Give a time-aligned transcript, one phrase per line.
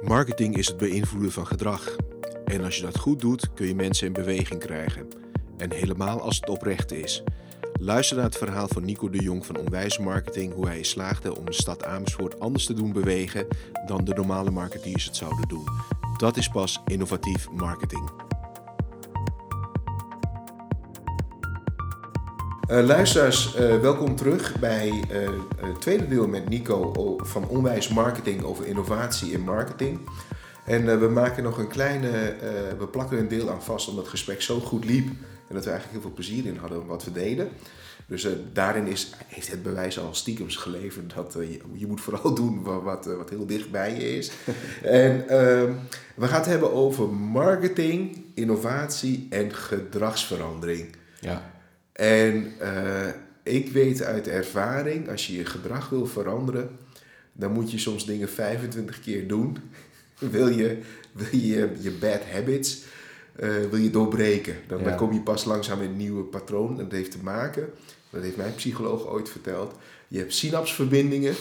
[0.00, 1.96] Marketing is het beïnvloeden van gedrag.
[2.44, 5.08] En als je dat goed doet, kun je mensen in beweging krijgen.
[5.56, 7.22] En helemaal als het oprecht is.
[7.72, 11.44] Luister naar het verhaal van Nico de Jong van Onwijs Marketing, hoe hij slaagde om
[11.44, 13.46] de stad Amersfoort anders te doen bewegen
[13.86, 15.66] dan de normale marketeers het zouden doen.
[16.16, 18.31] Dat is pas innovatief marketing.
[22.72, 28.42] Uh, luisteraars, uh, welkom terug bij uh, het tweede deel met Nico van Onwijs Marketing
[28.42, 29.98] over innovatie in marketing.
[30.64, 32.34] En we maken nog een kleine,
[32.78, 35.06] we plakken een deel aan vast omdat het gesprek zo goed liep
[35.48, 37.48] en dat we eigenlijk heel veel plezier in hadden wat we deden.
[38.06, 42.62] Dus daarin is, heeft het bewijs al stiekems geleverd dat je, je, moet vooral doen
[42.62, 44.32] wat, wat, wat, heel dicht bij je is.
[44.82, 45.72] en ehm,
[46.14, 50.96] we gaan het hebben over marketing, innovatie en gedragsverandering.
[51.20, 51.51] Ja.
[52.02, 53.08] En uh,
[53.42, 56.78] ik weet uit ervaring, als je je gedrag wil veranderen,
[57.32, 59.56] dan moet je soms dingen 25 keer doen.
[60.18, 60.78] wil je,
[61.12, 62.82] wil je je bad habits
[63.40, 64.56] uh, wil je doorbreken.
[64.66, 66.70] Dan, dan kom je pas langzaam in een nieuwe patroon.
[66.70, 67.70] En dat heeft te maken,
[68.10, 69.74] dat heeft mijn psycholoog ooit verteld.
[70.08, 71.34] Je hebt synapsverbindingen.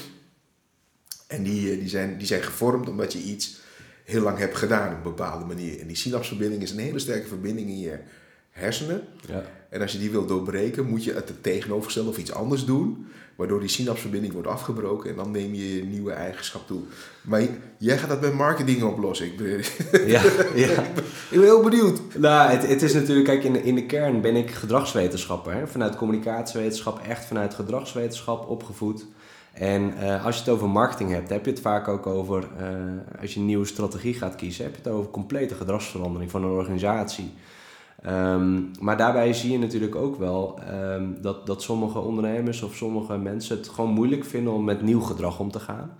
[1.27, 3.59] En die, die, zijn, die zijn gevormd omdat je iets
[4.03, 5.79] heel lang hebt gedaan op een bepaalde manier.
[5.79, 7.99] En die synapsverbinding is een hele sterke verbinding in je
[8.51, 9.01] hersenen.
[9.27, 9.43] Ja.
[9.69, 13.07] En als je die wil doorbreken, moet je het tegenovergestelde of iets anders doen.
[13.35, 16.81] Waardoor die synapsverbinding wordt afgebroken en dan neem je je nieuwe eigenschap toe.
[17.21, 17.41] Maar
[17.77, 19.25] jij gaat dat met marketing oplossen.
[19.25, 19.63] Ik ben,
[20.07, 20.21] ja,
[20.65, 20.81] ja.
[20.81, 21.99] ik ben heel benieuwd.
[22.17, 25.53] Nou, het, het is natuurlijk, kijk, in de, in de kern ben ik gedragswetenschapper.
[25.53, 25.67] Hè?
[25.67, 29.05] Vanuit communicatiewetenschap, echt vanuit gedragswetenschap opgevoed.
[29.53, 33.21] En uh, als je het over marketing hebt, heb je het vaak ook over, uh,
[33.21, 36.49] als je een nieuwe strategie gaat kiezen, heb je het over complete gedragsverandering van een
[36.49, 37.33] organisatie.
[38.07, 40.59] Um, maar daarbij zie je natuurlijk ook wel
[40.93, 45.01] um, dat, dat sommige ondernemers of sommige mensen het gewoon moeilijk vinden om met nieuw
[45.01, 45.91] gedrag om te gaan.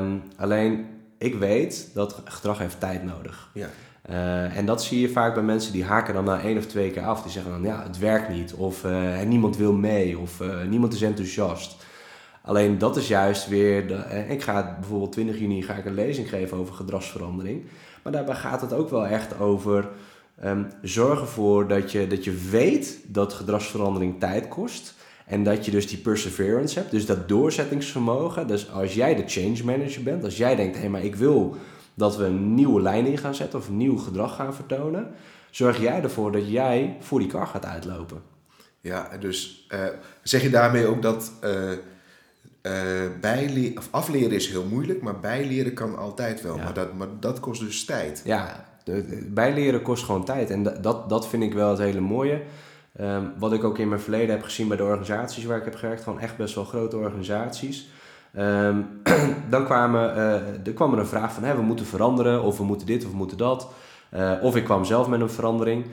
[0.00, 0.86] Um, alleen
[1.18, 3.50] ik weet dat gedrag heeft tijd nodig.
[3.54, 3.68] Ja.
[4.10, 6.90] Uh, en dat zie je vaak bij mensen die haken dan na één of twee
[6.90, 7.22] keer af.
[7.22, 8.54] Die zeggen dan ja, het werkt niet.
[8.54, 10.18] Of uh, niemand wil mee.
[10.18, 11.86] Of uh, niemand is enthousiast.
[12.42, 13.88] Alleen dat is juist weer.
[13.88, 17.64] De, ik ga bijvoorbeeld 20 juni ga ik een lezing geven over gedragsverandering.
[18.02, 19.88] Maar daarbij gaat het ook wel echt over
[20.44, 24.94] Um, zorg ervoor dat je, dat je weet dat gedragsverandering tijd kost.
[25.26, 28.46] En dat je dus die perseverance hebt, dus dat doorzettingsvermogen.
[28.46, 31.56] Dus als jij de change manager bent, als jij denkt, hé, hey, maar ik wil
[31.94, 35.10] dat we een nieuwe lijn in gaan zetten of een nieuw gedrag gaan vertonen,
[35.50, 38.22] zorg jij ervoor dat jij voor die kar gaat uitlopen.
[38.80, 39.86] Ja, dus uh,
[40.22, 41.78] zeg je daarmee ook dat uh, uh,
[43.20, 46.56] bijle of afleren is heel moeilijk, maar bijleren kan altijd wel.
[46.56, 48.22] Maar, dat, maar dat kost dus tijd.
[48.24, 48.69] Ja,
[49.26, 50.50] bijleren kost gewoon tijd.
[50.50, 52.42] En dat, dat vind ik wel het hele mooie.
[53.00, 55.74] Um, wat ik ook in mijn verleden heb gezien bij de organisaties waar ik heb
[55.74, 57.88] gewerkt, gewoon echt best wel grote organisaties.
[58.38, 58.86] Um,
[59.50, 62.86] dan kwamen, uh, er kwam er een vraag van, we moeten veranderen, of we moeten
[62.86, 63.72] dit, of we moeten dat.
[64.14, 65.84] Uh, of ik kwam zelf met een verandering.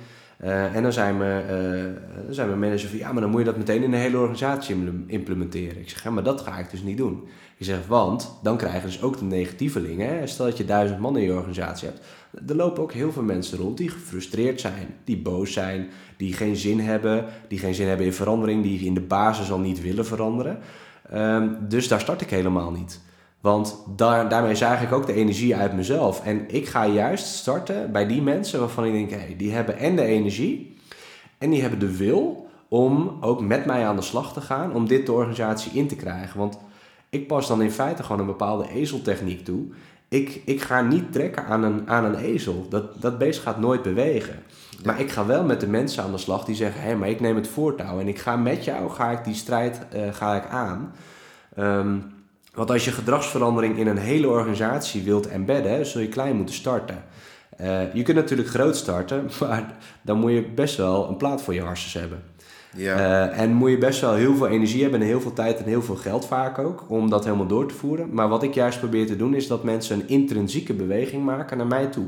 [0.44, 1.94] Uh, en dan zijn, we,
[2.36, 5.06] dan mijn manager van, ja, maar dan moet je dat meteen in de hele organisatie
[5.08, 5.80] implementeren.
[5.82, 7.28] Ik zeg, ja, maar dat ga ik dus niet doen.
[7.58, 10.30] Ik zeg, want dan krijgen dus ook de negatievelingen.
[10.30, 12.02] Stel dat je duizend man in je organisatie hebt
[12.48, 16.56] er lopen ook heel veel mensen rond die gefrustreerd zijn, die boos zijn, die geen
[16.56, 20.06] zin hebben, die geen zin hebben in verandering, die in de basis al niet willen
[20.06, 20.60] veranderen.
[21.14, 23.02] Um, dus daar start ik helemaal niet.
[23.42, 26.26] Want daar, daarmee zaag ik ook de energie uit mezelf.
[26.26, 29.96] En ik ga juist starten bij die mensen waarvan ik denk, hey, die hebben en
[29.96, 30.78] de energie
[31.38, 34.88] en die hebben de wil om ook met mij aan de slag te gaan om
[34.88, 36.40] dit de organisatie in te krijgen.
[36.40, 36.58] Want
[37.10, 39.68] ik pas dan in feite gewoon een bepaalde ezeltechniek toe
[40.08, 42.66] ik, ik ga niet trekken aan een, aan een ezel.
[42.70, 44.44] Dat, dat beest gaat nooit bewegen.
[44.84, 47.10] Maar ik ga wel met de mensen aan de slag die zeggen: hé, hey, maar
[47.10, 50.36] ik neem het voortouw en ik ga met jou, ga ik die strijd uh, ga
[50.36, 50.94] ik aan.
[51.58, 52.16] Um,
[52.54, 57.04] want als je gedragsverandering in een hele organisatie wilt embedden, zul je klein moeten starten.
[57.62, 61.54] Uh, je kunt natuurlijk groot starten, maar dan moet je best wel een plaat voor
[61.54, 62.24] je harses hebben.
[62.78, 65.66] Uh, en moet je best wel heel veel energie hebben en heel veel tijd en
[65.66, 68.10] heel veel geld vaak ook om dat helemaal door te voeren.
[68.12, 71.68] Maar wat ik juist probeer te doen is dat mensen een intrinsieke beweging maken naar
[71.68, 72.06] mij toe.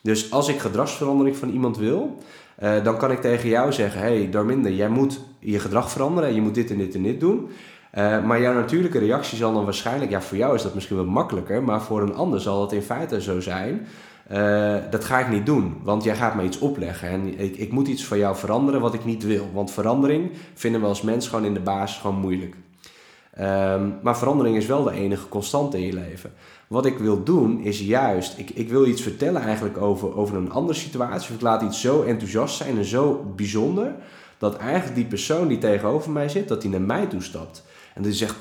[0.00, 2.18] Dus als ik gedragsverandering van iemand wil,
[2.62, 6.40] uh, dan kan ik tegen jou zeggen: hey, Darminder, jij moet je gedrag veranderen, je
[6.40, 7.48] moet dit en dit en dit doen.
[7.98, 11.06] Uh, maar jouw natuurlijke reactie zal dan waarschijnlijk, ja, voor jou is dat misschien wat
[11.06, 13.86] makkelijker, maar voor een ander zal het in feite zo zijn
[14.32, 17.08] uh, dat ga ik niet doen, want jij gaat me iets opleggen.
[17.08, 19.50] En ik, ik moet iets van jou veranderen wat ik niet wil.
[19.52, 22.56] Want verandering vinden we als mens gewoon in de basis gewoon moeilijk.
[23.40, 26.32] Um, maar verandering is wel de enige constante in je leven.
[26.66, 30.52] Wat ik wil doen is juist, ik, ik wil iets vertellen eigenlijk over, over een
[30.52, 31.34] andere situatie.
[31.34, 33.94] Ik laat iets zo enthousiast zijn en zo bijzonder,
[34.38, 37.64] dat eigenlijk die persoon die tegenover mij zit, dat die naar mij toe stapt.
[37.94, 38.36] En die zegt,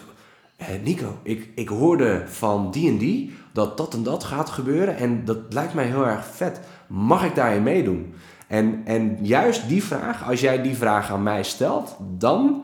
[0.55, 4.97] eh, Nico, ik, ik hoorde van die en die dat dat en dat gaat gebeuren
[4.97, 6.59] en dat lijkt mij heel erg vet.
[6.87, 8.13] Mag ik daarin meedoen?
[8.47, 12.63] En, en juist die vraag, als jij die vraag aan mij stelt, dan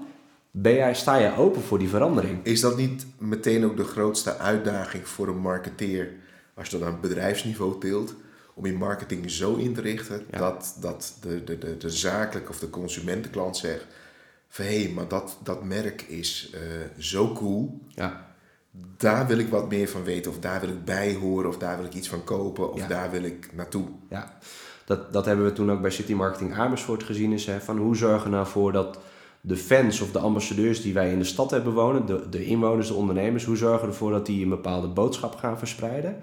[0.52, 2.40] ben jij, sta je open voor die verandering.
[2.44, 6.12] Is dat niet meteen ook de grootste uitdaging voor een marketeer,
[6.54, 8.16] als je dat aan bedrijfsniveau tilt,
[8.54, 12.60] om je marketing zo in te richten dat, dat de, de, de, de zakelijke of
[12.60, 13.86] de consumentenklant zegt
[14.50, 16.60] van hé, hey, maar dat, dat merk is uh,
[16.98, 17.80] zo cool.
[17.88, 18.31] Ja.
[18.98, 21.78] Daar wil ik wat meer van weten, of daar wil ik bij horen, of daar
[21.78, 22.88] wil ik iets van kopen, of Ja.
[22.88, 23.84] daar wil ik naartoe.
[24.10, 24.38] Ja,
[24.86, 27.32] dat, dat hebben we toen ook bij City Marketing Amersfoort gezien.
[27.32, 29.00] Is, hè, van hoe zorgen we nou voor dat
[29.42, 32.88] de fans of de ambassadeurs die wij in de stad hebben wonen, de, de inwoners,
[32.88, 36.16] de ondernemers, hoe zorgen we ervoor dat die een bepaalde boodschap gaan verspreiden?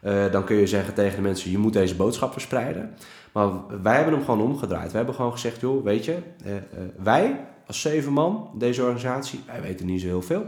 [0.00, 2.94] Eh, dan kun je zeggen tegen de mensen, je moet deze boodschap verspreiden.
[3.32, 3.48] Maar
[3.82, 4.90] wij hebben hem gewoon omgedraaid.
[4.90, 6.62] We hebben gewoon gezegd, joh, weet je, eh, eh,
[7.02, 10.44] wij als zeven man, deze organisatie, wij weten niet zo heel veel.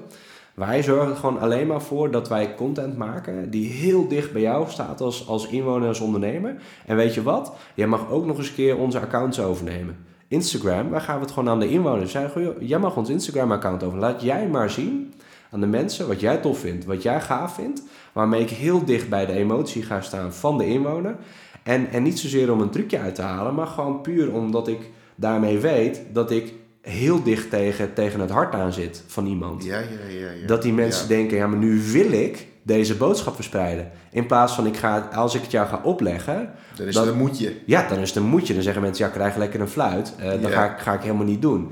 [0.54, 4.42] Wij zorgen er gewoon alleen maar voor dat wij content maken die heel dicht bij
[4.42, 6.56] jou staat als, als inwoner, als ondernemer.
[6.86, 7.52] En weet je wat?
[7.74, 9.96] Jij mag ook nog eens een keer onze accounts overnemen.
[10.28, 12.66] Instagram, waar gaan we het gewoon aan de inwoners zeggen?
[12.66, 13.98] Jij mag ons Instagram-account over.
[13.98, 15.14] Laat jij maar zien
[15.50, 17.82] aan de mensen wat jij tof vindt, wat jij gaaf vindt.
[18.12, 21.16] Waarmee ik heel dicht bij de emotie ga staan van de inwoner.
[21.62, 24.90] En, en niet zozeer om een trucje uit te halen, maar gewoon puur omdat ik
[25.14, 26.54] daarmee weet dat ik
[26.84, 29.64] heel dicht tegen, tegen het hart aan zit van iemand.
[29.64, 30.30] Ja, ja, ja.
[30.40, 30.46] ja.
[30.46, 31.08] Dat die mensen Ja.
[31.08, 33.90] denken, ja, maar nu wil ik deze boodschap verspreiden.
[34.10, 37.16] In plaats van, ik ga, als ik het jou ga opleggen, Dan is het een
[37.16, 37.52] moetje.
[37.66, 38.54] ja, dan is het een moedje.
[38.54, 40.14] Dan zeggen mensen, ja, krijg lekker een fluit.
[40.18, 40.48] Eh, dat Ja.
[40.50, 41.70] ga, ik, ga ik helemaal niet doen.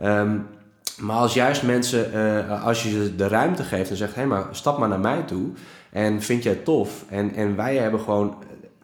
[0.00, 0.36] Ehm,
[0.98, 4.44] maar als juist mensen, eh, als je ze de ruimte geeft en zegt, hé, maar
[4.50, 5.48] stap maar naar mij toe.
[5.90, 7.04] En vind jij het tof?
[7.08, 8.34] En, en wij hebben gewoon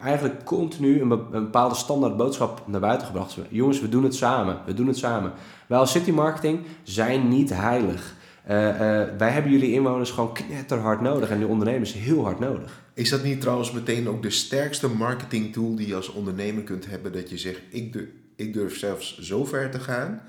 [0.01, 3.37] eigenlijk continu een, be- een bepaalde standaard boodschap naar buiten gebracht.
[3.49, 4.59] Jongens, we doen het samen.
[4.67, 5.33] We doen het samen.
[5.67, 8.15] Wij als City Marketing zijn niet heilig.
[8.45, 12.83] Eh, eh, wij hebben jullie inwoners gewoon knetterhard nodig en de ondernemers heel hard nodig.
[12.95, 16.87] Is dat niet trouwens meteen ook de sterkste marketing tool die je als ondernemer kunt
[16.87, 17.13] hebben?
[17.13, 20.21] Dat je zegt, ik durf, ik durf zelfs zo ver te gaan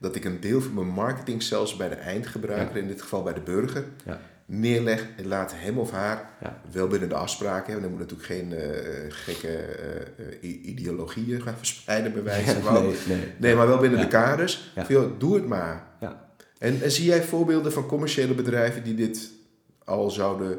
[0.00, 3.32] dat ik een deel van mijn marketing zelfs bij de eindgebruiker, in dit geval bij
[3.34, 4.20] de burger, Ja.
[4.46, 6.60] neerleg en laat hem of haar Ja.
[6.72, 7.84] wel binnen de afspraken hebben.
[7.90, 9.48] Er moet natuurlijk geen eh, gekke
[10.40, 12.82] eh, ideologieën gaan verspreiden bij wijze van.
[12.82, 13.32] nee, nee.
[13.38, 14.72] Nee, maar wel binnen de kaders.
[14.74, 15.88] Van, joh, doe het maar.
[16.58, 19.30] En zie jij voorbeelden van commerciële bedrijven die dit
[19.84, 20.58] al zouden,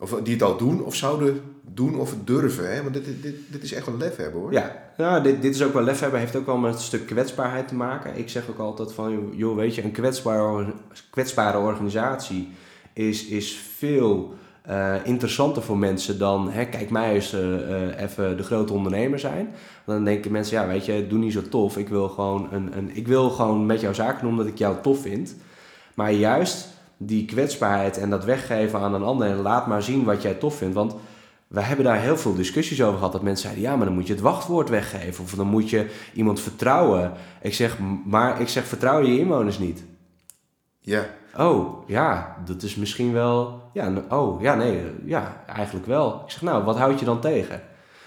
[0.00, 1.40] of die het al doen, of zouden
[1.74, 2.74] doen of durven?
[2.74, 2.82] Hè?
[2.82, 4.52] Want dit, dit, dit is echt een lef hebben hoor.
[4.52, 7.06] Ja, nou, dit, dit is ook wel lef hebben, heeft ook wel met een stuk
[7.06, 8.18] kwetsbaarheid te maken.
[8.18, 10.72] Ik zeg ook altijd van, joh, weet je, een kwetsbare,
[11.10, 12.48] kwetsbare organisatie
[12.92, 18.36] is, is veel eh, interessanter voor mensen dan, hè, kijk mij eens eh, eh, even
[18.36, 19.54] de grote ondernemer zijn.
[19.86, 21.76] Dan denken mensen, ja, weet je, doe niet zo tof.
[21.76, 24.76] Ik wil gewoon, een, een, ik wil gewoon met jou zaken doen omdat ik jou
[24.82, 25.36] tof vind.
[25.94, 26.68] Maar juist
[27.02, 30.56] die kwetsbaarheid en dat weggeven aan een ander en laat maar zien wat jij tof
[30.56, 30.74] vindt.
[30.74, 30.94] Want
[31.46, 33.12] we hebben daar heel veel discussies over gehad.
[33.12, 35.24] Dat mensen zeiden, ja, maar dan moet je het wachtwoord weggeven.
[35.24, 37.12] Of dan moet je iemand vertrouwen.
[37.42, 39.84] Ik zeg, maar ik zeg, vertrouw je inwoners niet.
[40.80, 41.06] Ja.
[41.36, 43.62] Oh, ja, dat is misschien wel...
[43.72, 46.22] Ja, oh, ja, nee, ja, eigenlijk wel.
[46.24, 47.62] Ik zeg, nou, wat houd je dan tegen?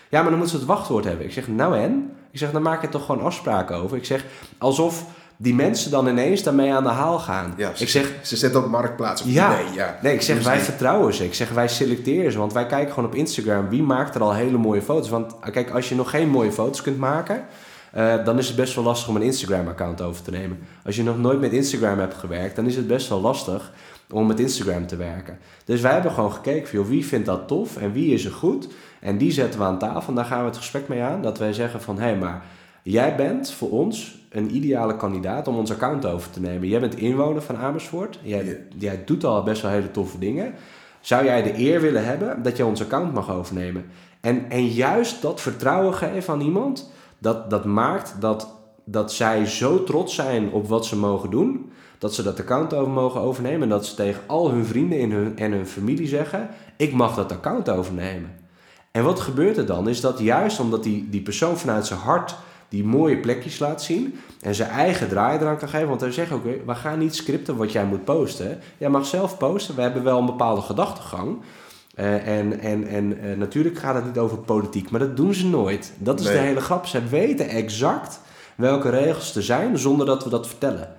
[0.09, 1.25] Ja, maar dan moeten ze het wachtwoord hebben.
[1.25, 2.15] Ik zeg, nou en?
[2.31, 3.97] Ik zeg, dan maak je toch gewoon afspraken over.
[3.97, 4.25] Ik zeg,
[4.57, 5.05] alsof
[5.43, 7.53] die mensen dan ineens daarmee aan de haal gaan.
[7.57, 9.21] ja ze, ik zeg, ze zetten op marktplaats.
[9.21, 9.55] Of Ja.
[9.55, 9.99] Nee, ja.
[10.01, 10.63] Nee, ik zeg ze wij niet.
[10.63, 11.25] vertrouwen ze.
[11.25, 12.37] Ik zeg wij selecteren ze.
[12.37, 15.09] Want wij kijken gewoon op Instagram wie maakt er al hele mooie foto's.
[15.09, 17.45] Want eh, kijk, als je nog geen mooie foto's kunt maken,
[17.91, 20.59] eh, dan is het best wel lastig om een Instagram-account over te nemen.
[20.85, 23.71] Als je nog nooit met Instagram hebt gewerkt, dan is het best wel lastig
[24.11, 25.37] om met Instagram te werken.
[25.65, 28.31] Dus wij hebben gewoon gekeken van joh, wie vindt dat tof en wie is er
[28.31, 28.67] goed.
[28.99, 31.21] En die zetten we aan tafel en daar gaan we het gesprek mee aan.
[31.21, 32.43] Dat wij zeggen van hé, hey, maar
[32.83, 36.67] jij bent voor ons een ideale kandidaat om ons account over te nemen.
[36.67, 38.19] Jij bent inwoner van Amersfoort.
[38.21, 40.53] Jij, jij doet al best wel hele toffe dingen.
[41.01, 43.85] Zou jij de eer willen hebben dat je ons account mag overnemen?
[44.21, 48.47] En, en juist dat vertrouwen geven aan iemand, dat, dat maakt dat,
[48.83, 52.91] dat zij zo trots zijn op wat ze mogen doen, dat ze dat account over
[52.91, 56.49] mogen overnemen en dat ze tegen al hun vrienden in hun, en hun familie zeggen,
[56.77, 58.35] ik mag dat account overnemen.
[58.91, 59.87] En wat gebeurt er dan?
[59.89, 62.35] Is dat juist omdat die, die persoon vanuit zijn hart
[62.73, 65.87] die mooie plekjes laat zien en zijn eigen draai eraan kan geven.
[65.87, 68.59] Want hij zegt ook, we gaan niet scripten wat jij moet posten.
[68.77, 69.75] Jij mag zelf posten.
[69.75, 71.37] We hebben wel een bepaalde gedachtegang.
[71.95, 75.47] Eh, en en, en eh, natuurlijk gaat het niet over politiek, maar dat doen ze
[75.47, 75.93] nooit.
[75.97, 76.35] Dat is Nee.
[76.35, 76.85] de hele grap.
[76.85, 78.19] Ze weten exact
[78.55, 80.95] welke regels er zijn zonder dat we dat vertellen.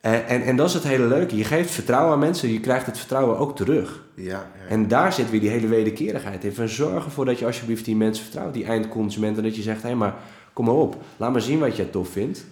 [0.00, 1.36] En, en, en dat is het hele leuke.
[1.36, 4.02] Je geeft vertrouwen aan mensen, je krijgt het vertrouwen ook terug.
[4.14, 4.46] Ja, ja.
[4.68, 6.54] En daar zit weer die hele wederkerigheid in.
[6.54, 9.36] Van zorg ervoor dat je alsjeblieft die mensen vertrouwt, die eindconsument.
[9.36, 10.14] En dat je zegt, hé maar
[10.52, 12.44] kom maar op, laat maar zien wat je tof vindt.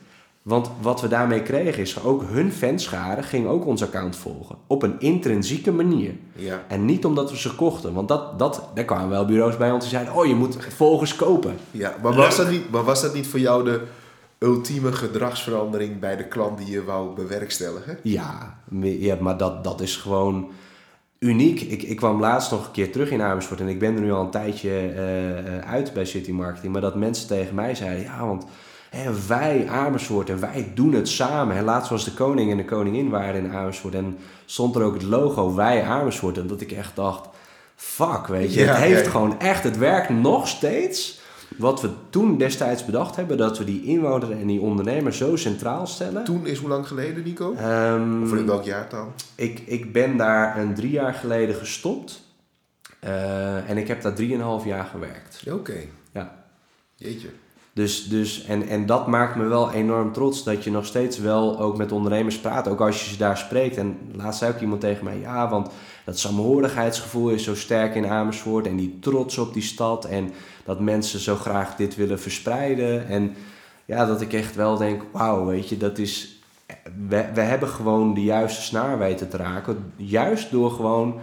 [0.42, 4.57] Want wat we daarmee kregen is ook hun fanschade ging ook ons account volgen.
[4.66, 6.14] Op een intrinsieke manier.
[6.33, 6.64] Ja.
[6.69, 7.92] En niet omdat we ze kochten.
[7.92, 10.14] Want dat, dat, daar kwamen wel bureaus bij ons die zeiden...
[10.14, 11.57] Oh, je moet volgers kopen.
[11.71, 13.80] Ja, maar was, dat niet, maar was dat niet voor jou de
[14.38, 17.99] ultieme gedragsverandering bij de klant die je wou bewerkstelligen?
[18.02, 20.50] Ja, ja maar dat, dat is gewoon
[21.20, 21.60] uniek.
[21.60, 23.60] Ik, ik kwam laatst nog een keer terug in Amersfoort...
[23.60, 26.72] en ik ben er nu al een tijdje eh, eh, uit bij City Marketing...
[26.72, 28.04] maar dat mensen tegen mij zeiden...
[28.04, 28.44] Ja, want
[28.90, 31.56] hè, wij Amersfoort en wij doen het samen.
[31.56, 33.94] En laatst was de koning en de koningin waren in Amersfoort...
[33.94, 36.38] en stond er ook het logo Wij Amersfoort.
[36.38, 37.28] En dat ik echt dacht...
[37.76, 38.60] Fuck, weet je.
[38.60, 39.10] Ja, het heeft ja.
[39.10, 39.64] gewoon echt...
[39.64, 41.19] Het werkt nog steeds...
[41.57, 45.87] Wat we toen destijds bedacht hebben, dat we die inwoner en die ondernemer zo centraal
[45.87, 46.25] stellen.
[46.25, 47.54] Toen is hoe lang geleden, Nico?
[47.54, 49.12] Ehm, Of in welk jaartal?
[49.35, 52.23] ik, ik ben daar een drie jaar geleden gestopt.
[53.00, 55.42] Eh, en ik heb daar drieënhalf jaar gewerkt.
[55.52, 55.76] Oké,
[56.12, 56.45] Ja.
[56.97, 57.28] jeetje.
[57.80, 61.60] Dus, dus, en, en dat maakt me wel enorm trots dat je nog steeds wel
[61.60, 62.68] ook met ondernemers praat.
[62.68, 63.76] Ook als je ze daar spreekt.
[63.76, 65.70] En laatst zei ook iemand tegen mij, ja, want
[66.04, 68.66] dat saamhorigheidsgevoel is zo sterk in Amersfoort.
[68.66, 70.04] En die trots op die stad.
[70.04, 70.32] En
[70.64, 73.06] dat mensen zo graag dit willen verspreiden.
[73.06, 73.34] En
[73.84, 76.42] ja, dat ik echt wel denk, wauw, weet je, dat is...
[77.08, 79.92] We, we hebben gewoon de juiste snaar weten te raken.
[79.96, 81.14] Juist door gewoon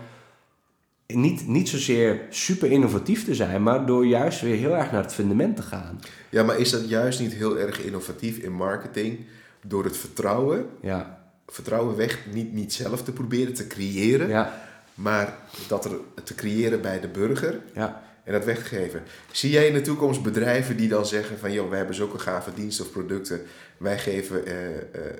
[1.07, 5.13] niet, niet zozeer super innovatief te zijn, maar door juist weer heel erg naar het
[5.13, 5.99] fundament te gaan.
[6.29, 9.25] Ja, maar is dat juist niet heel erg innovatief in marketing?
[9.65, 14.61] Door het vertrouwen, Ja, vertrouwen weg, niet, niet zelf te proberen te creëren, ja,
[14.93, 15.37] maar
[15.67, 15.91] dat er
[16.23, 18.03] te creëren bij de burger ja.
[18.23, 19.03] en dat weggeven.
[19.31, 22.53] Zie jij in de toekomst bedrijven die dan zeggen van, joh, wij hebben zulke gave
[22.53, 23.41] diensten of producten,
[23.77, 25.11] wij geven eh, eh, eh,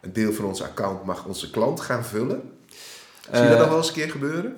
[0.00, 2.42] een deel van ons account mag onze klant gaan vullen?
[3.32, 4.56] Zie je dat nog wel eens een keer gebeuren?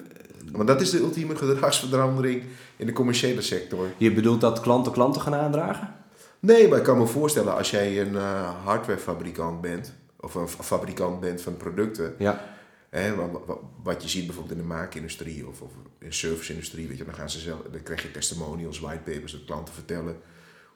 [0.53, 2.43] Want dat is de ultieme gedragsverandering
[2.77, 3.87] in de commerciële sector.
[3.97, 5.95] Je bedoelt dat klanten klanten gaan aandragen?
[6.39, 10.63] Nee, maar ik kan me voorstellen als jij een eh, hardwarefabrikant bent, of een fa-
[10.63, 12.45] fabrikant bent van producten, Ja,
[12.91, 16.89] hè, wa- wa- wat je ziet bijvoorbeeld in de maakindustrie of, of in de serviceindustrie,
[16.89, 20.17] weet je, dan, gaan ze zelf, dan krijg je testimonials, whitepapers, dat klanten vertellen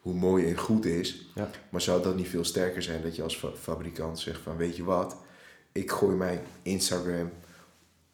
[0.00, 1.30] hoe mooi en goed is.
[1.34, 1.50] Ja.
[1.70, 4.76] Maar zou dat niet veel sterker zijn dat je als fa- fabrikant zegt van, weet
[4.76, 5.16] je wat,
[5.72, 7.30] ik gooi mijn Instagram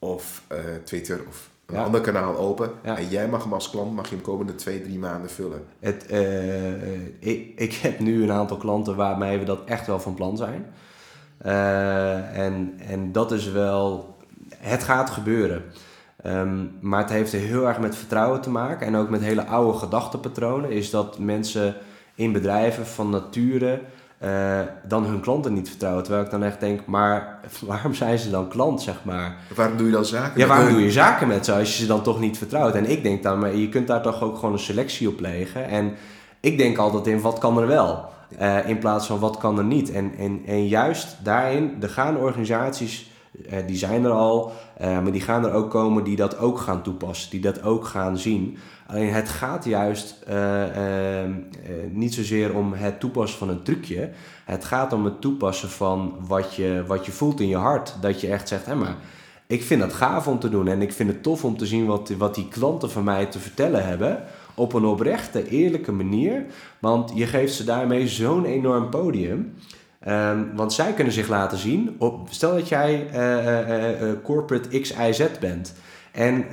[0.02, 1.83] of eh, Twitter of een Ja.
[1.85, 2.97] ander kanaal open Ja.
[2.99, 5.64] en jij mag hem als klant, mag je hem komende twee, drie maanden vullen.
[5.80, 10.14] het, eh, ik, ik heb nu een aantal klanten waarmee we dat echt wel van
[10.14, 10.66] plan zijn.
[11.38, 14.16] Eh, en, en dat is wel,
[14.57, 15.62] het gaat gebeuren.
[16.23, 19.45] Ehm, maar het heeft er heel erg met vertrouwen te maken en ook met hele
[19.47, 20.71] oude gedachtenpatronen.
[20.71, 21.75] Is dat mensen
[22.14, 23.80] in bedrijven van nature
[24.20, 26.02] eh, dan hun klanten niet vertrouwen.
[26.02, 29.36] Terwijl ik dan echt denk, maar waarom zijn ze dan klant, zeg maar?
[29.54, 30.32] Waarom doe je dan zaken?
[30.40, 30.74] Ja, met waarom hun?
[30.74, 32.74] doe je zaken met ze als je ze dan toch niet vertrouwt?
[32.74, 35.68] En ik denk dan, maar je kunt daar toch ook gewoon een selectie op leggen.
[35.68, 35.94] En
[36.40, 38.08] ik denk altijd in, wat kan er wel?
[38.38, 39.92] Eh, in plaats van, wat kan er niet?
[39.92, 43.09] En, en, en juist daarin, er gaan organisaties,
[43.66, 46.82] die zijn er al, eh, maar die gaan er ook komen die dat ook gaan
[46.82, 47.30] toepassen.
[47.30, 48.59] Die dat ook gaan zien.
[48.90, 51.30] Alleen het gaat juist eh, eh, eh,
[51.90, 54.11] niet zozeer om het toepassen van een trucje.
[54.44, 57.97] Het gaat om het toepassen van wat je, wat je voelt in je hart.
[58.00, 58.97] Dat je echt zegt, hé maar...
[59.47, 61.87] Ik vind dat gaaf om te doen en ik vind het tof om te zien
[61.87, 64.23] wat, wat die klanten van mij te vertellen hebben.
[64.54, 66.44] Op een oprechte, eerlijke manier.
[66.78, 69.54] Want je geeft ze daarmee zo'n enorm podium.
[70.00, 72.00] Ehm, want zij kunnen zich laten zien.
[72.28, 75.75] Stel dat jij eh, eh, corporate XIZ bent.
[76.12, 76.45] En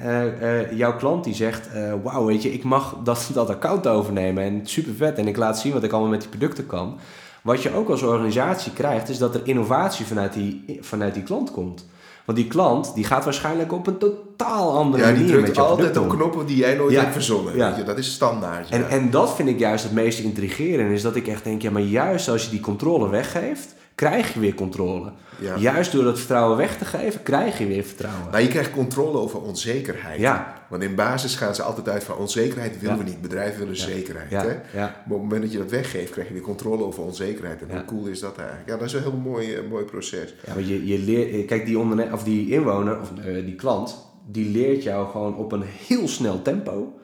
[0.75, 1.69] jouw klant die zegt,
[2.03, 5.59] wauw, weet je, ik mag dat, dat account overnemen en super vet en ik laat
[5.59, 6.97] zien wat ik allemaal met die producten kan.
[7.41, 11.51] Wat je ook als organisatie krijgt, is dat er innovatie vanuit die, vanuit die klant
[11.51, 11.85] komt.
[12.27, 15.57] Want die klant die gaat waarschijnlijk op een totaal andere Ja, die manier met drukt
[15.57, 16.99] jouw altijd product op knoppen die jij nooit Ja.
[17.01, 17.55] hebt verzonnen.
[17.55, 17.67] Ja.
[17.69, 17.83] Weet je?
[17.83, 18.69] Dat is standaard.
[18.69, 20.93] En, en dat vind ik juist het meest intrigerende.
[20.93, 24.39] Is dat ik echt denk, ja, maar juist als je die controle weggeeft, krijg je
[24.39, 25.11] weer controle.
[25.39, 25.55] Ja.
[25.57, 28.27] Juist door dat vertrouwen weg te geven, krijg je weer vertrouwen.
[28.31, 30.19] Maar je krijgt controle over onzekerheid.
[30.19, 30.53] Ja.
[30.69, 33.03] Want in basis gaan ze altijd uit van onzekerheid willen Ja.
[33.03, 33.21] we niet.
[33.21, 33.83] Bedrijven willen Ja.
[33.83, 34.29] zekerheid.
[34.29, 34.55] Ja, Hè?
[34.79, 37.61] Maar op het moment dat je dat weggeeft, krijg je weer controle over onzekerheid.
[37.61, 38.69] En hoe cool is dat eigenlijk?
[38.69, 40.33] Ja, dat is een heel mooi, eh, mooi proces.
[40.45, 44.05] ja, maar je, je leert, kijk, die, onderne- of die inwoner, of eh, die klant,
[44.31, 46.96] die leert jou gewoon op een heel snel tempo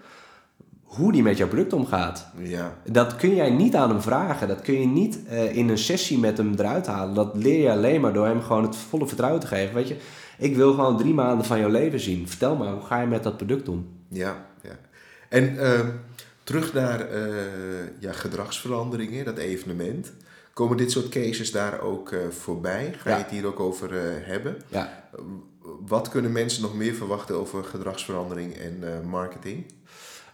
[0.95, 2.27] hoe die met jouw product omgaat.
[2.37, 2.77] Ja.
[2.91, 4.47] Dat kun jij niet aan hem vragen.
[4.47, 7.15] Dat kun je niet eh, in een sessie met hem eruit halen.
[7.15, 9.75] Dat leer je alleen maar door hem gewoon het volle vertrouwen te geven.
[9.75, 9.97] Weet je,
[10.37, 12.27] ik wil gewoon drie maanden van jouw leven zien.
[12.27, 13.87] Vertel maar, hoe ga je met dat product om?
[14.07, 14.77] Ja, ja.
[15.29, 15.87] En ehm,
[16.43, 17.21] terug naar eh,
[17.99, 20.13] ja, gedragsveranderingen, dat evenement.
[20.53, 22.93] Komen dit soort cases daar ook eh, voorbij?
[22.97, 23.15] Ga Ja.
[23.17, 23.89] je het hier ook over
[24.25, 24.57] hebben?
[24.67, 25.03] Ja,
[25.85, 29.65] Wat kunnen mensen nog meer verwachten over gedragsverandering en marketing?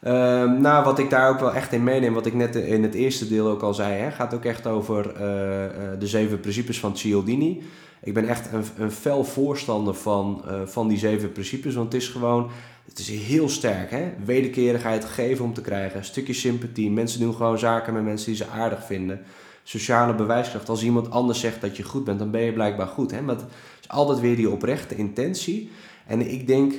[0.02, 2.94] Ehm, nou, wat ik daar ook wel echt in meeneem, wat ik net in het
[2.94, 6.80] eerste deel ook al zei, hè, gaat ook echt over eh, eh, de zeven principes
[6.80, 7.64] van Cialdini.
[8.02, 12.02] Ik ben echt een, een fel voorstander van, eh, van die zeven principes, want het
[12.02, 12.50] is gewoon,
[12.86, 13.92] het is heel sterk.
[13.92, 14.12] Hè?
[14.26, 16.92] Wederkerigheid geven om te krijgen, een stukje sympathie.
[16.92, 19.22] Mensen doen gewoon zaken met mensen die ze aardig vinden.
[19.64, 20.70] Sociale bewijskracht.
[20.70, 23.12] Als iemand anders zegt dat je goed bent, dan ben je blijkbaar goed.
[23.12, 23.22] Hè?
[23.22, 23.46] Maar het
[23.82, 25.72] is altijd weer die oprechte intentie.
[26.08, 26.74] En ik denk,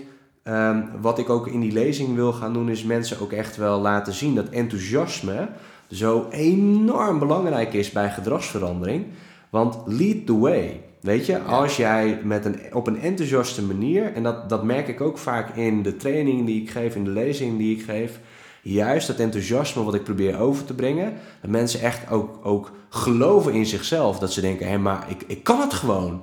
[0.50, 3.80] ehm, wat ik ook in die lezing wil gaan doen, is mensen ook echt wel
[3.80, 5.48] laten zien dat enthousiasme
[5.90, 9.06] zo enorm belangrijk is bij gedragsverandering.
[9.50, 10.80] Want lead the way.
[11.00, 15.00] Weet je, als jij met een, op een enthousiaste manier, en dat, dat merk ik
[15.00, 18.20] ook vaak in de training die ik geef, in de lezing die ik geef,
[18.62, 23.52] juist dat enthousiasme wat ik probeer over te brengen, dat mensen echt ook, ook geloven
[23.52, 24.18] in zichzelf.
[24.18, 26.20] Dat ze denken, hé, maar ik, ik kan het gewoon.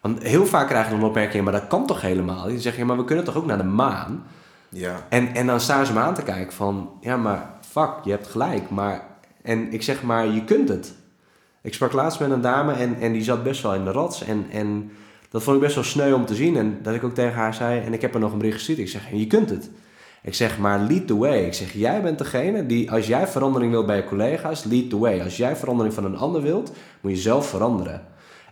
[0.00, 2.48] Want heel vaak krijg je een opmerking, maar dat kan toch helemaal?
[2.48, 4.24] Je zegt, ja, maar we kunnen toch ook naar de maan?
[4.68, 5.06] Ja.
[5.08, 8.26] En, en dan staan ze me aan te kijken van, ja, maar fuck, je hebt
[8.26, 8.70] gelijk.
[8.70, 9.04] Maar,
[9.42, 10.94] en ik zeg maar, je kunt het.
[11.62, 14.24] Ik sprak laatst met een dame en, en die zat best wel in de rats.
[14.24, 14.90] En, en
[15.30, 16.56] dat vond ik best wel sneu om te zien.
[16.56, 18.78] En dat ik ook tegen haar zei, en ik heb er nog een bericht gestuurd.
[18.78, 19.70] Ik zeg, je kunt het.
[20.22, 21.44] Ik zeg, maar lead the way.
[21.44, 24.98] Ik zeg, jij bent degene die, als jij verandering wilt bij je collega's, lead the
[24.98, 25.20] way.
[25.20, 28.06] Als jij verandering van een ander wilt, moet je zelf veranderen.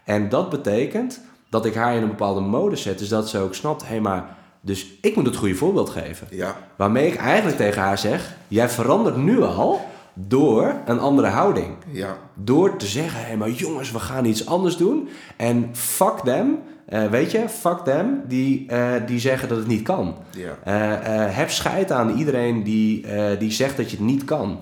[0.05, 2.99] En dat betekent dat ik haar in een bepaalde mode zet.
[2.99, 6.27] Dus dat ze ook snapt, hé hey, maar, dus ik moet het goede voorbeeld geven.
[6.31, 6.57] Ja.
[6.77, 9.81] Waarmee ik eigenlijk tegen haar zeg, jij verandert nu al
[10.15, 11.75] door een andere houding.
[11.91, 12.17] Ja.
[12.35, 15.09] Door te zeggen, hé, hey, maar jongens, we gaan iets anders doen.
[15.37, 19.83] En fuck them, uh, weet je, fuck them, die, uh, die zeggen dat het niet
[19.83, 20.15] kan.
[20.31, 20.51] Ja.
[20.67, 23.07] Uh, heb scheid aan iedereen die,
[23.39, 24.61] die zegt dat je het niet kan.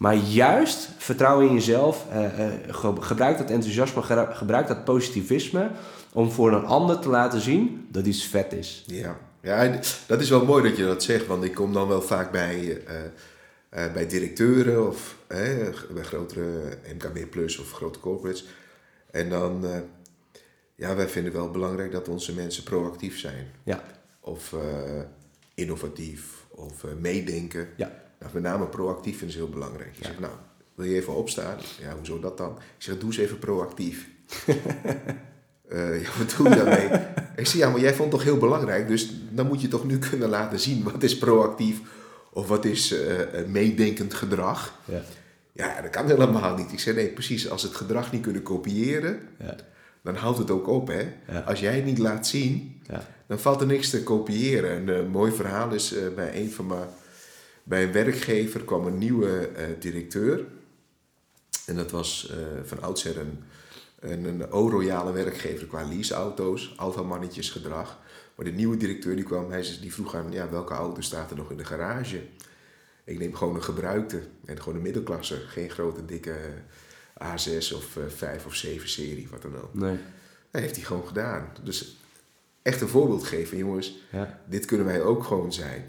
[0.00, 2.06] Maar juist vertrouw in jezelf,
[3.00, 4.02] gebruik dat enthousiasme,
[4.32, 5.70] gebruik dat positivisme
[6.12, 8.84] om voor een ander te laten zien dat iets vet is.
[8.86, 12.02] Ja, ja dat is wel mooi dat je dat zegt, want ik kom dan wel
[12.02, 12.82] vaak bij
[13.70, 18.46] uh, bij directeuren of bij grotere MKB Plus of grote corporates.
[19.10, 19.64] En dan,
[20.74, 23.46] ja, wij vinden wel belangrijk dat onze mensen proactief zijn.
[23.64, 23.82] Ja.
[24.20, 24.54] Of
[25.54, 27.68] innovatief of meedenken.
[27.76, 27.92] Ja.
[28.20, 29.94] Nou, met name proactief is heel belangrijk.
[29.94, 30.06] Je ja.
[30.06, 30.32] zegt, nou,
[30.74, 31.58] wil je even opstaan?
[31.80, 32.50] Ja, hoezo dat dan?
[32.56, 34.08] Ik zeg, doe eens even proactief.
[35.70, 37.00] ja, wat doe je daarmee?
[37.36, 39.84] ik zeg, ja, maar jij vond het toch heel belangrijk, dus dan moet je toch
[39.84, 41.80] nu kunnen laten zien wat is proactief
[42.32, 44.78] of wat is uh, meedenkend gedrag?
[44.84, 45.02] Ja.
[45.52, 46.72] ja, dat kan helemaal niet.
[46.72, 47.50] Ik zei nee, precies.
[47.50, 49.56] Als het gedrag niet kunnen kopiëren, ja.
[50.02, 50.88] Dan houdt het ook op.
[50.88, 51.12] Hè?
[51.28, 51.40] Ja.
[51.40, 53.06] Als jij het niet laat zien, ja.
[53.26, 54.88] dan valt er niks te kopiëren.
[54.88, 56.88] Een uh, mooi verhaal is uh, bij een van mijn.
[57.62, 60.44] Bij een werkgever kwam een nieuwe directeur.
[61.66, 62.32] En dat was
[62.64, 63.42] van oudsher een,
[64.00, 67.98] een, een o-royale werkgever qua leaseauto's, alfamannetjes gedrag.
[68.34, 71.36] Maar de nieuwe directeur die kwam, hij die vroeg aan ja, welke auto staat er
[71.36, 72.22] nog in de garage.
[73.04, 75.36] Ik neem gewoon een gebruikte en gewoon een middelklasse.
[75.36, 76.34] Geen grote dikke
[77.22, 79.74] A6 of uh, 5 of 7 serie, wat dan ook.
[79.74, 79.98] Nee.
[80.50, 81.48] Dat heeft hij gewoon gedaan.
[81.62, 81.96] Dus
[82.62, 83.98] echt een voorbeeld geven, jongens.
[84.12, 84.40] Ja.
[84.48, 85.84] Dit kunnen wij ook gewoon zijn.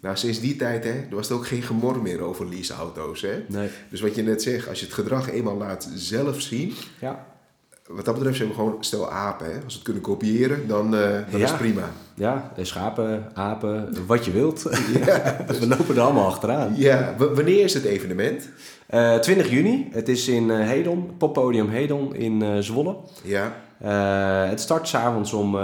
[0.00, 3.22] Nou, sinds die tijd hè, er was er ook geen gemor meer over leaseauto's.
[3.22, 3.44] Hè?
[3.48, 3.68] Nee.
[3.90, 7.36] Dus wat je net zegt, als je het gedrag eenmaal laat zelf zien, ja
[7.88, 9.46] wat dat betreft zijn we gewoon stel apen.
[9.46, 9.52] Hè?
[9.52, 11.44] Als we het kunnen kopiëren, dan, uh, dan ja.
[11.44, 11.90] is het prima.
[12.14, 14.62] Ja, schapen, apen, wat je wilt.
[15.04, 15.36] Ja.
[15.60, 16.72] we lopen er allemaal achteraan.
[16.76, 18.48] Ja, w wanneer is het evenement?
[18.94, 19.88] Uh, 20 juni.
[19.90, 22.96] Het is in uh, Hedon, poppodium Hedon in uh, Zwolle.
[23.22, 23.56] Ja.
[24.48, 25.58] het start s'avonds om,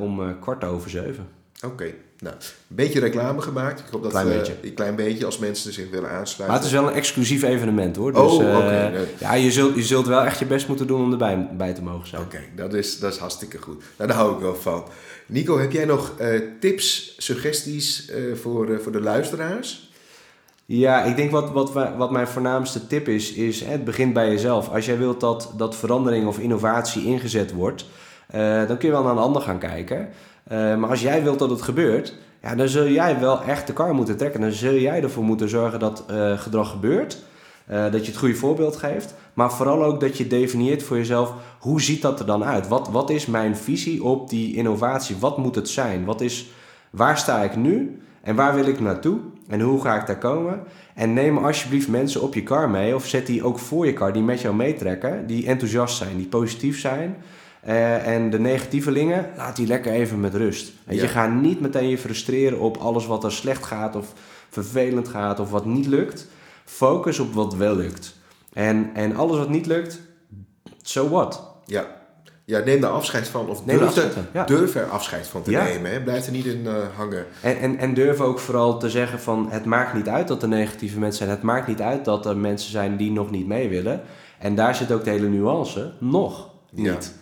[0.00, 1.28] om kwart over zeven.
[1.64, 1.72] Oké.
[1.72, 1.94] Okay.
[2.20, 3.80] Nou, een beetje reclame gemaakt.
[3.80, 4.54] Ik hoop dat klein beetje.
[4.62, 6.46] een klein beetje als mensen zich willen aansluiten.
[6.46, 8.12] Maar het is wel een exclusief evenement hoor.
[8.12, 8.56] Dus, oh, oké.
[8.56, 9.06] Okay.
[9.18, 11.82] Ja, je zult, je zult wel echt je best moeten doen om erbij bij te
[11.82, 12.22] mogen zijn.
[12.22, 13.82] Oké, okay, dat, is, dat is hartstikke goed.
[13.96, 14.84] Nou, daar hou ik wel van.
[15.26, 16.14] Nico, heb jij nog
[16.60, 19.87] tips, suggesties voor, voor de luisteraars?
[20.70, 24.68] Ja, ik denk wat, wat, wat mijn voornaamste tip is, is het begint bij jezelf.
[24.68, 27.86] Als jij wilt dat, dat verandering of innovatie ingezet wordt,
[28.66, 30.08] dan kun je wel naar een ander gaan kijken.
[30.52, 33.72] Uh, maar als jij wilt dat het gebeurt, ja, dan zul jij wel echt de
[33.72, 34.40] kar moeten trekken.
[34.40, 37.18] Dan zul jij ervoor moeten zorgen dat uh, gedrag gebeurt.
[37.66, 39.14] Dat je het goede voorbeeld geeft.
[39.34, 42.68] Maar vooral ook dat je definieert voor jezelf, hoe ziet dat er dan uit?
[42.68, 45.16] Wat, wat is mijn visie op die innovatie?
[45.20, 46.04] Wat moet het zijn?
[46.04, 46.50] Wat is,
[46.90, 48.02] waar sta ik nu?
[48.20, 49.18] En waar wil ik naartoe?
[49.48, 50.62] En hoe ga ik daar komen?
[50.94, 52.94] En neem alsjeblieft mensen op je kar mee.
[52.94, 55.26] Of zet die ook voor je kar, die met jou meetrekken.
[55.26, 57.16] Die enthousiast zijn, die positief zijn.
[57.66, 60.72] Uh, en de negatievelingen, laat die lekker even met rust.
[60.86, 61.02] En Ja.
[61.02, 64.12] Je gaat niet meteen je frustreren op alles wat er slecht gaat of
[64.48, 66.26] vervelend gaat of wat niet lukt.
[66.64, 68.16] Focus op wat wel lukt.
[68.52, 70.00] En, en alles wat niet lukt,
[70.82, 71.46] so what?
[71.64, 71.86] Ja,
[72.48, 73.48] ja, neem daar afscheid van.
[73.48, 74.44] Of Neem durf, afscheid er, ja.
[74.44, 75.64] durf er afscheid van te Ja.
[75.64, 75.90] nemen.
[75.90, 76.02] Hè.
[76.02, 77.26] Blijf er niet in eh, hangen.
[77.40, 80.48] En, en, en durf ook vooral te zeggen van het maakt niet uit dat er
[80.48, 81.30] negatieve mensen zijn.
[81.30, 84.00] Het maakt niet uit dat er mensen zijn die nog niet mee willen.
[84.38, 85.92] En daar zit ook de hele nuance.
[85.98, 87.14] Nog niet.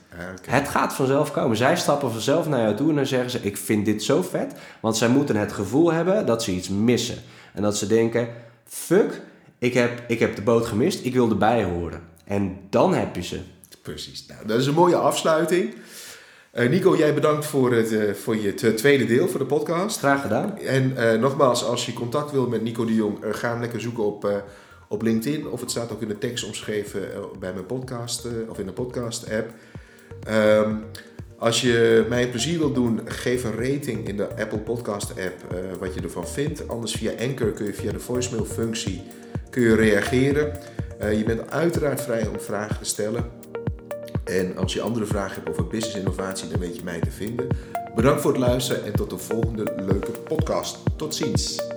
[0.44, 0.52] Ja.
[0.52, 1.56] Het gaat vanzelf komen.
[1.56, 4.54] Zij stappen vanzelf naar jou toe en dan zeggen ze: Ik vind dit zo vet.
[4.80, 7.16] Want zij moeten het gevoel hebben dat ze iets missen.
[7.54, 8.28] En dat ze denken:
[8.64, 9.20] Fuck,
[9.58, 12.00] ik heb, ik heb de boot gemist, ik wil erbij horen.
[12.24, 13.40] En dan heb je ze.
[13.86, 14.26] Precies.
[14.26, 15.74] Nou, dat is een mooie afsluiting.
[16.50, 19.98] Eh, Nico, jij bedankt voor, het, eh, voor je tweede deel voor de podcast.
[19.98, 20.58] Graag gedaan.
[20.58, 24.04] En eh, nogmaals, als je contact wil met Nico de Jong, ga hem lekker zoeken
[24.04, 24.42] op,
[24.88, 25.48] op LinkedIn.
[25.48, 27.00] Of het staat ook in de tekst omschreven
[27.38, 29.50] bij mijn podcast of in de podcast app.
[30.22, 30.74] Ehm,
[31.38, 35.56] als je mij een plezier wilt doen, geef een rating in de Apple Podcast app
[35.78, 36.68] wat je ervan vindt.
[36.68, 39.02] Anders via Anchor kun je via de voicemail functie
[39.50, 40.58] kun je reageren.
[41.00, 43.44] Je bent uiteraard vrij om vragen te stellen.
[44.26, 47.46] En als je andere vragen hebt over business innovatie, dan weet je mij te vinden.
[47.94, 50.78] Bedankt voor het luisteren en tot de volgende leuke podcast.
[50.96, 51.75] Tot ziens.